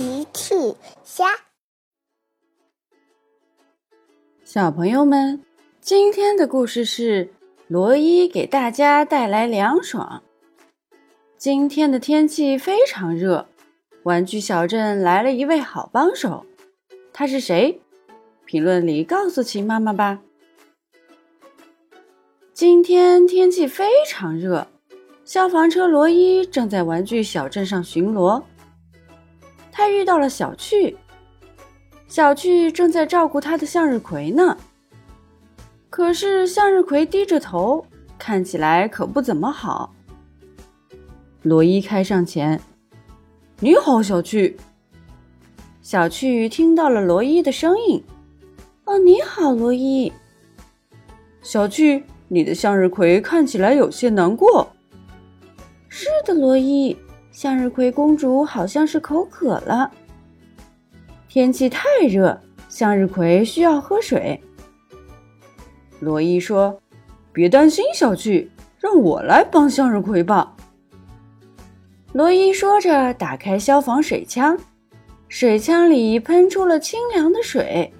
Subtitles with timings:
[0.00, 0.54] 奇趣
[1.04, 1.26] 虾，
[4.42, 5.44] 小朋友们，
[5.82, 7.34] 今天的故事是
[7.68, 10.22] 罗伊给大家带来凉爽。
[11.36, 13.46] 今天的天气非常热，
[14.04, 16.46] 玩具小镇来了一位好帮手，
[17.12, 17.82] 他是谁？
[18.46, 20.22] 评论里告诉奇妈妈吧。
[22.54, 24.66] 今天天气非常热，
[25.26, 28.42] 消防车罗伊正在玩具小镇上巡逻。
[29.80, 30.94] 他遇到了小趣，
[32.06, 34.54] 小趣正在照顾他的向日葵呢。
[35.88, 37.86] 可是向日葵低着头，
[38.18, 39.94] 看起来可不怎么好。
[41.40, 42.60] 罗伊开上前
[43.60, 44.58] ：“你好，小趣。”
[45.80, 48.04] 小趣听到了罗伊的声音
[48.84, 50.12] ：“哦，你好，罗伊。”
[51.40, 54.68] 小趣，你的向日葵看起来有些难过。
[55.88, 56.94] 是的，罗伊。
[57.32, 59.90] 向日葵公主好像是口渴了。
[61.28, 62.38] 天气太热，
[62.68, 64.40] 向日葵需要喝水。
[66.00, 66.80] 罗伊说
[67.32, 70.56] ：“别担心，小趣，让我来帮向日葵吧。”
[72.12, 74.58] 罗伊说着，打开消防水枪，
[75.28, 77.92] 水枪里喷出了清凉的水。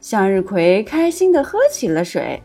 [0.00, 2.42] 向日葵开心地喝起了水。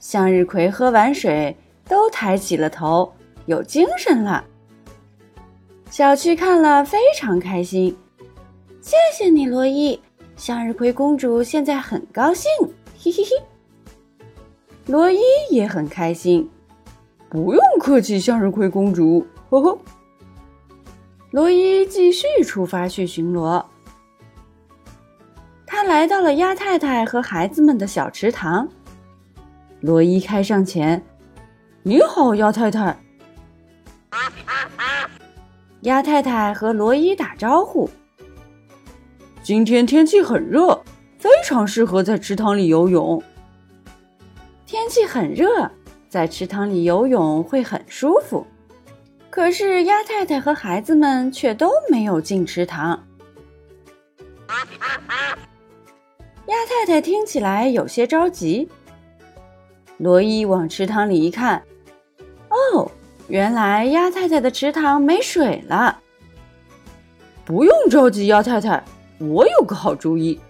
[0.00, 1.56] 向日葵喝完水，
[1.88, 3.12] 都抬起了头。
[3.46, 4.44] 有精神了，
[5.90, 7.96] 小趣看了非常开心。
[8.80, 9.98] 谢谢你，罗伊。
[10.36, 12.50] 向日葵公主现在很高兴，
[13.02, 13.30] 嘿嘿嘿。
[14.86, 15.18] 罗伊
[15.50, 16.48] 也很开心。
[17.28, 19.78] 不用客气，向日葵公主，呵呵。
[21.32, 23.64] 罗伊继续出发去巡逻。
[25.66, 28.68] 他来到了鸭太太和孩子们的小池塘。
[29.80, 31.02] 罗伊开上前
[31.82, 32.96] ：“你好，鸭太太。”
[35.82, 37.88] 鸭太太和罗伊打招呼。
[39.42, 40.82] 今天天气很热，
[41.18, 43.22] 非常适合在池塘里游泳。
[44.66, 45.70] 天气很热，
[46.08, 48.44] 在池塘里游泳会很舒服。
[49.30, 53.06] 可是鸭太太和孩子们却都没有进池塘。
[56.46, 58.68] 鸭太太听起来有些着急。
[59.96, 61.62] 罗伊往池塘里一看，
[62.48, 62.90] 哦。
[63.28, 66.00] 原来鸭太太的池塘没水了。
[67.44, 68.82] 不用着急，鸭太太，
[69.18, 70.40] 我有个好主意。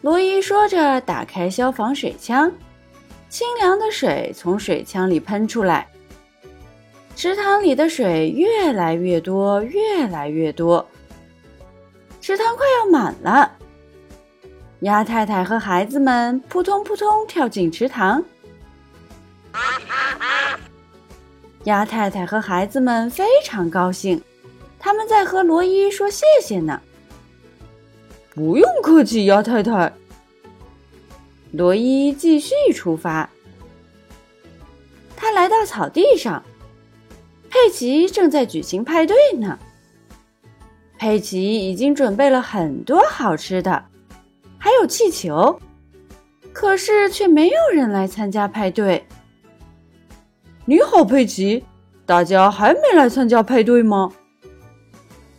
[0.00, 2.50] 罗伊说着，打开消防水枪，
[3.28, 5.86] 清凉的水从水枪里喷出来，
[7.14, 10.84] 池塘里的水越来越多，越来越多，
[12.20, 13.52] 池塘快要满了。
[14.80, 18.22] 鸭太太和孩子们扑通扑通跳进池塘。
[21.64, 24.20] 鸭太太和孩子们非常高兴，
[24.78, 26.80] 他们在和罗伊说谢谢呢。
[28.34, 29.92] 不用客气，鸭太太。
[31.52, 33.28] 罗伊继续出发。
[35.16, 36.42] 他来到草地上，
[37.48, 39.58] 佩奇正在举行派对呢。
[40.98, 43.84] 佩奇已经准备了很多好吃的，
[44.58, 45.60] 还有气球，
[46.52, 49.04] 可是却没有人来参加派对。
[50.64, 51.64] 你好，佩奇，
[52.06, 54.12] 大家还没来参加派对吗？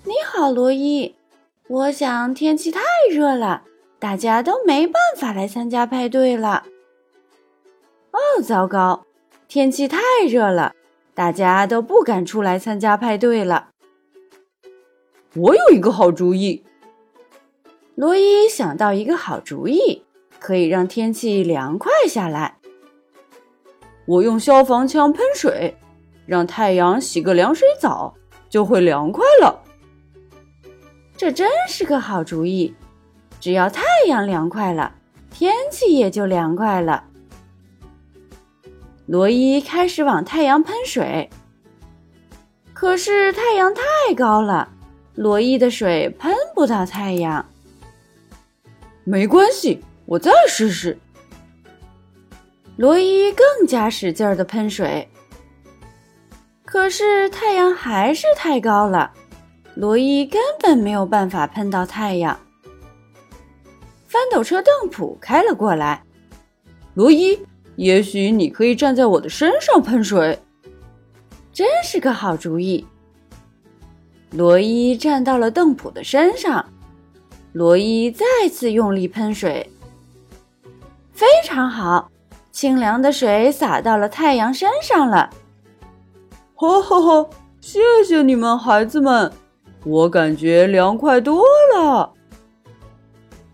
[0.04, 1.16] 你好，罗伊，
[1.70, 3.64] 我想天气太热了，
[4.00, 6.66] 大家都没办法来参加派对了。
[8.12, 9.06] 哦，糟糕，
[9.48, 10.74] 天气太热了，
[11.14, 13.70] 大家都不敢出来参加派对了。
[15.36, 16.66] 我有一个好主意，
[17.96, 20.04] 罗伊想到一个好主意，
[20.38, 22.58] 可以让天气凉快下来。
[24.06, 25.78] 我用消防枪喷水，
[26.26, 28.14] 让太阳洗个凉水澡，
[28.50, 29.62] 就会凉快了。
[31.16, 32.74] 这真是个好主意！
[33.40, 34.94] 只要太阳凉快了，
[35.30, 37.06] 天气也就凉快了。
[39.06, 41.30] 罗伊开始往太阳喷水，
[42.74, 44.70] 可是太阳太高了，
[45.16, 47.46] 罗伊的水喷不到太阳。
[49.04, 50.98] 没关系，我再试试。
[52.76, 55.08] 罗伊更加使劲儿的喷水，
[56.66, 59.14] 可是太阳还是太高了，
[59.76, 62.40] 罗伊根本没有办法喷到太阳。
[64.08, 66.04] 翻斗车邓普开了过来，
[66.96, 67.40] 罗伊，
[67.76, 70.40] 也许你可以站在我的身上喷水，
[71.52, 72.88] 真是个好主意。
[74.32, 76.74] 罗伊站到了邓普的身上，
[77.52, 79.70] 罗伊再次用力喷水，
[81.12, 82.10] 非常好。
[82.54, 85.32] 清凉的水洒到了太阳身上了，
[86.54, 87.30] 哈哈哈！
[87.60, 89.34] 谢谢你们，孩子们！
[89.84, 91.44] 我感觉凉快多
[91.76, 92.14] 了。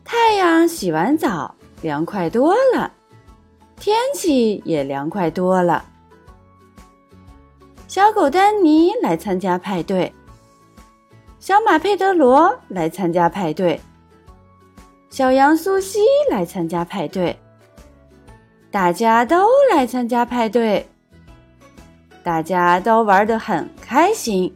[0.04, 2.92] 太阳洗完澡，凉快多了，
[3.78, 5.86] 天气也凉快多了。
[7.88, 10.13] 小狗丹尼来参加派对，
[11.40, 13.80] 小马佩德罗来参加派对，
[15.10, 17.40] 小羊苏西来参加派对，
[18.71, 20.88] 大家都来参加派对，
[22.24, 24.56] 大家都玩得很开心。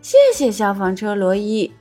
[0.00, 1.72] 谢谢消防车罗伊。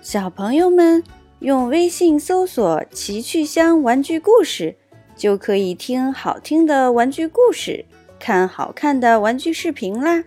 [0.00, 1.04] 小朋友们
[1.38, 4.76] 用微信搜索“奇趣箱玩具故事”。
[5.16, 7.84] 就可以听好听的玩具故事，
[8.18, 10.24] 看好看的玩具视频啦。